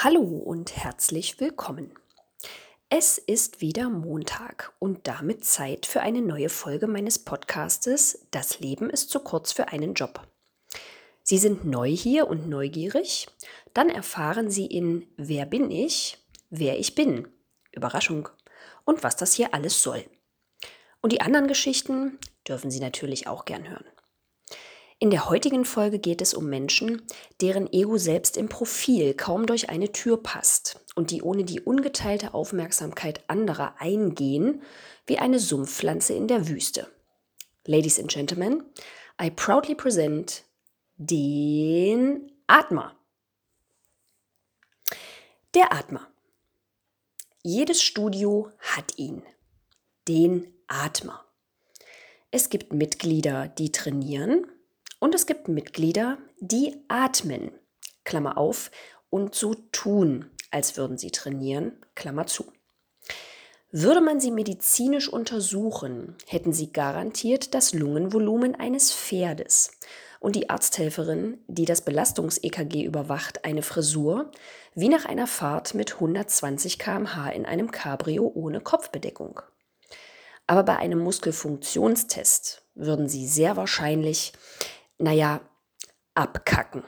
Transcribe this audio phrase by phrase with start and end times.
[0.00, 1.92] Hallo und herzlich willkommen.
[2.88, 8.90] Es ist wieder Montag und damit Zeit für eine neue Folge meines Podcastes Das Leben
[8.90, 10.24] ist zu kurz für einen Job.
[11.24, 13.26] Sie sind neu hier und neugierig?
[13.74, 16.18] Dann erfahren Sie in Wer bin ich?
[16.48, 17.26] Wer ich bin.
[17.72, 18.28] Überraschung.
[18.84, 20.04] Und was das hier alles soll.
[21.00, 23.97] Und die anderen Geschichten dürfen Sie natürlich auch gern hören.
[25.00, 27.02] In der heutigen Folge geht es um Menschen,
[27.40, 32.34] deren Ego selbst im Profil kaum durch eine Tür passt und die ohne die ungeteilte
[32.34, 34.62] Aufmerksamkeit anderer eingehen
[35.06, 36.88] wie eine Sumpfpflanze in der Wüste.
[37.64, 38.64] Ladies and Gentlemen,
[39.22, 40.42] I proudly present
[40.96, 42.96] den Atmer.
[45.54, 46.08] Der Atmer.
[47.44, 49.22] Jedes Studio hat ihn,
[50.08, 51.24] den Atmer.
[52.32, 54.44] Es gibt Mitglieder, die trainieren
[54.98, 57.50] und es gibt Mitglieder, die atmen,
[58.04, 58.70] Klammer auf,
[59.10, 62.52] und so tun, als würden sie trainieren, Klammer zu.
[63.70, 69.72] Würde man sie medizinisch untersuchen, hätten sie garantiert das Lungenvolumen eines Pferdes
[70.20, 74.32] und die Arzthelferin, die das Belastungs-EKG überwacht, eine Frisur
[74.74, 79.40] wie nach einer Fahrt mit 120 km/h in einem Cabrio ohne Kopfbedeckung.
[80.46, 84.32] Aber bei einem Muskelfunktionstest würden sie sehr wahrscheinlich
[84.98, 85.40] naja,
[86.14, 86.84] abkacken.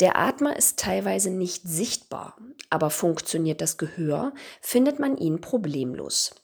[0.00, 2.36] Der Atmer ist teilweise nicht sichtbar,
[2.70, 6.34] aber funktioniert das Gehör, findet man ihn problemlos.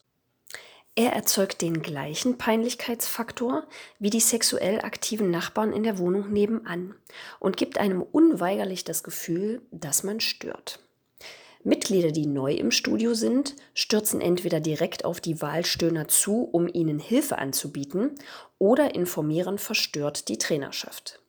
[0.94, 3.66] Er erzeugt den gleichen Peinlichkeitsfaktor
[4.00, 6.94] wie die sexuell aktiven Nachbarn in der Wohnung nebenan
[7.38, 10.80] und gibt einem unweigerlich das Gefühl, dass man stört.
[11.68, 16.98] Mitglieder, die neu im Studio sind, stürzen entweder direkt auf die Wahlstöhner zu, um ihnen
[16.98, 18.14] Hilfe anzubieten,
[18.58, 21.20] oder informieren verstört die Trainerschaft.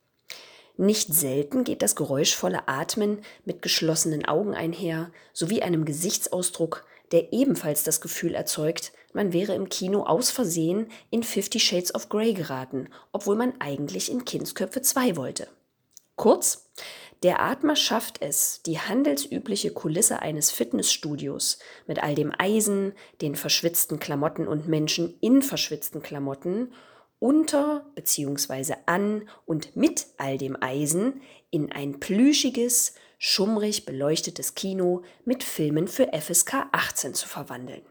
[0.78, 7.84] Nicht selten geht das geräuschvolle Atmen mit geschlossenen Augen einher, sowie einem Gesichtsausdruck, der ebenfalls
[7.84, 12.88] das Gefühl erzeugt, man wäre im Kino aus Versehen in Fifty Shades of Grey geraten,
[13.12, 15.48] obwohl man eigentlich in Kindsköpfe 2 wollte.
[16.16, 16.70] Kurz,
[17.24, 24.00] der Atmer schafft es, die handelsübliche Kulisse eines Fitnessstudios mit all dem Eisen, den verschwitzten
[24.00, 26.72] Klamotten und Menschen in verschwitzten Klamotten
[27.20, 28.76] unter bzw.
[28.86, 31.22] an und mit all dem Eisen
[31.52, 37.82] in ein plüschiges, schummrig beleuchtetes Kino mit Filmen für FSK 18 zu verwandeln.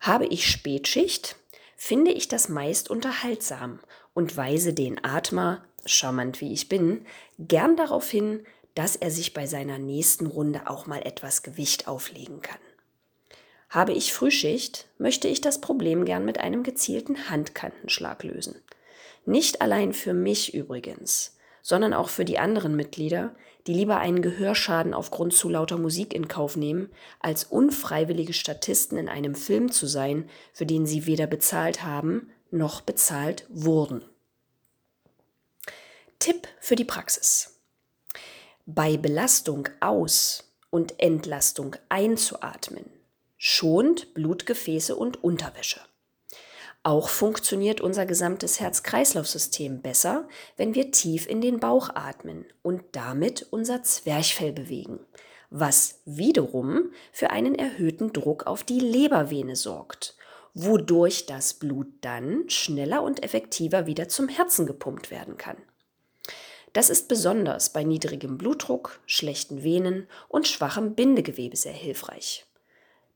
[0.00, 1.36] Habe ich Spätschicht,
[1.76, 3.78] finde ich das meist unterhaltsam
[4.12, 7.04] und weise den Atmer charmant wie ich bin,
[7.38, 8.44] gern darauf hin,
[8.74, 12.58] dass er sich bei seiner nächsten Runde auch mal etwas Gewicht auflegen kann.
[13.70, 18.54] Habe ich Frühschicht, möchte ich das Problem gern mit einem gezielten Handkantenschlag lösen.
[19.26, 23.34] Nicht allein für mich übrigens, sondern auch für die anderen Mitglieder,
[23.66, 26.88] die lieber einen Gehörschaden aufgrund zu lauter Musik in Kauf nehmen,
[27.20, 32.80] als unfreiwillige Statisten in einem Film zu sein, für den sie weder bezahlt haben noch
[32.80, 34.02] bezahlt wurden.
[36.18, 37.60] Tipp für die Praxis.
[38.66, 42.84] Bei Belastung aus und Entlastung einzuatmen
[43.36, 45.80] schont Blutgefäße und Unterwäsche.
[46.82, 53.46] Auch funktioniert unser gesamtes Herz-Kreislauf-System besser, wenn wir tief in den Bauch atmen und damit
[53.50, 54.98] unser Zwerchfell bewegen,
[55.50, 60.16] was wiederum für einen erhöhten Druck auf die Lebervene sorgt,
[60.54, 65.58] wodurch das Blut dann schneller und effektiver wieder zum Herzen gepumpt werden kann.
[66.78, 72.46] Das ist besonders bei niedrigem Blutdruck, schlechten Venen und schwachem Bindegewebe sehr hilfreich.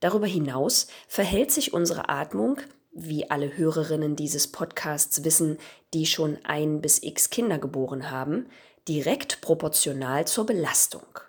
[0.01, 5.59] Darüber hinaus verhält sich unsere Atmung, wie alle Hörerinnen dieses Podcasts wissen,
[5.95, 8.47] die schon ein bis x Kinder geboren haben,
[8.89, 11.21] direkt proportional zur Belastung.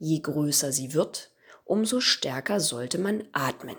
[0.00, 1.30] Je größer sie wird,
[1.64, 3.76] umso stärker sollte man atmen.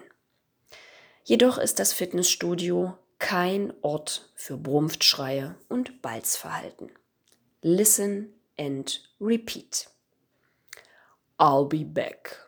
[1.25, 6.89] Jedoch ist das Fitnessstudio kein Ort für Brumpftschreie und Balzverhalten.
[7.69, 9.89] Listen and repeat.
[11.37, 12.47] I'll be back.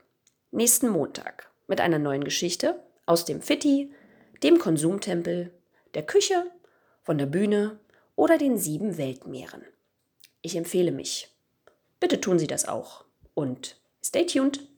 [0.52, 3.92] Nächsten Montag mit einer neuen Geschichte aus dem Fitti,
[4.44, 5.52] dem Konsumtempel,
[5.94, 6.50] der Küche,
[7.04, 7.82] von der Bühne
[8.16, 9.66] oder den sieben Weltmeeren.
[10.42, 11.28] Ich empfehle mich.
[12.00, 13.04] Bitte tun Sie das auch
[13.34, 14.70] und stay tuned.